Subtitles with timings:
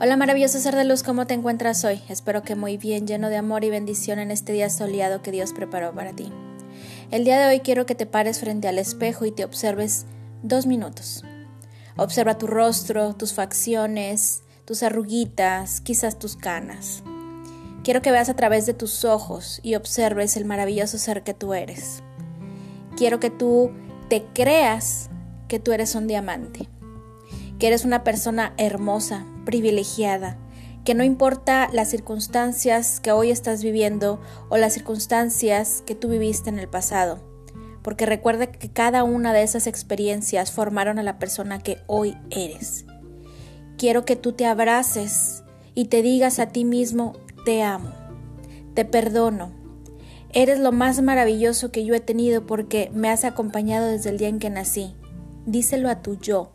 [0.00, 2.00] Hola maravilloso ser de luz, ¿cómo te encuentras hoy?
[2.08, 5.52] Espero que muy bien, lleno de amor y bendición en este día soleado que Dios
[5.52, 6.32] preparó para ti.
[7.10, 10.06] El día de hoy quiero que te pares frente al espejo y te observes
[10.44, 11.24] dos minutos.
[11.96, 17.02] Observa tu rostro, tus facciones, tus arruguitas, quizás tus canas.
[17.82, 21.54] Quiero que veas a través de tus ojos y observes el maravilloso ser que tú
[21.54, 22.04] eres.
[22.96, 23.72] Quiero que tú
[24.08, 25.10] te creas
[25.48, 26.68] que tú eres un diamante
[27.58, 30.38] que eres una persona hermosa, privilegiada,
[30.84, 36.48] que no importa las circunstancias que hoy estás viviendo o las circunstancias que tú viviste
[36.50, 37.20] en el pasado,
[37.82, 42.86] porque recuerda que cada una de esas experiencias formaron a la persona que hoy eres.
[43.76, 45.44] Quiero que tú te abraces
[45.74, 47.92] y te digas a ti mismo, te amo,
[48.74, 49.52] te perdono,
[50.32, 54.28] eres lo más maravilloso que yo he tenido porque me has acompañado desde el día
[54.28, 54.94] en que nací.
[55.46, 56.52] Díselo a tu yo,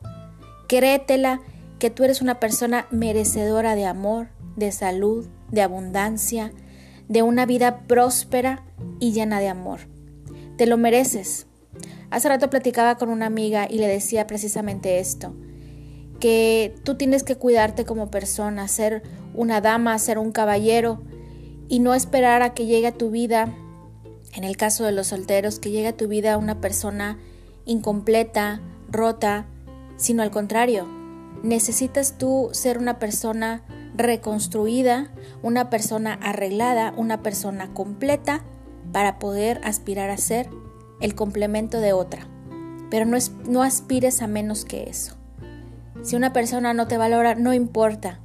[0.67, 1.42] Créetela
[1.80, 6.53] que tú eres una persona merecedora de amor, de salud, de abundancia,
[7.08, 8.64] de una vida próspera
[9.00, 9.81] y llena de amor.
[10.58, 11.47] Te lo mereces.
[12.09, 15.36] Hace rato platicaba con una amiga y le decía precisamente esto,
[16.20, 21.02] que tú tienes que cuidarte como persona, ser una dama, ser un caballero
[21.67, 23.53] y no esperar a que llegue a tu vida,
[24.33, 27.20] en el caso de los solteros, que llegue a tu vida una persona
[27.66, 29.48] incompleta, rota,
[29.97, 30.88] sino al contrario,
[31.44, 33.63] necesitas tú ser una persona
[33.95, 38.44] reconstruida, una persona arreglada, una persona completa
[38.91, 40.49] para poder aspirar a ser
[40.99, 42.27] el complemento de otra.
[42.89, 45.16] Pero no, es, no aspires a menos que eso.
[46.02, 48.19] Si una persona no te valora, no importa,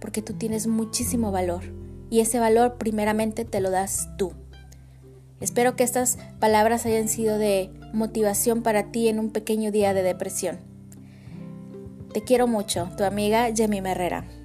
[0.00, 1.62] porque tú tienes muchísimo valor
[2.10, 4.32] y ese valor primeramente te lo das tú.
[5.40, 10.02] Espero que estas palabras hayan sido de motivación para ti en un pequeño día de
[10.02, 10.67] depresión.
[12.12, 14.37] Te quiero mucho, tu amiga Jemmy Herrera.